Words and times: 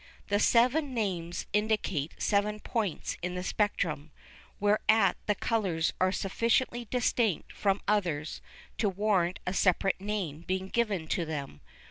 The 0.29 0.39
seven 0.39 0.95
names 0.95 1.45
indicate 1.53 2.15
seven 2.17 2.59
points 2.59 3.17
in 3.21 3.35
the 3.35 3.43
spectrum, 3.43 4.09
whereat 4.59 5.15
the 5.27 5.35
colours 5.35 5.93
are 6.01 6.11
sufficiently 6.11 6.85
distinct 6.85 7.53
from 7.53 7.81
others 7.87 8.41
to 8.79 8.89
warrant 8.89 9.37
a 9.45 9.53
separate 9.53 10.01
name 10.01 10.39
being 10.41 10.69
given 10.69 11.07
to 11.09 11.23
them. 11.23 11.61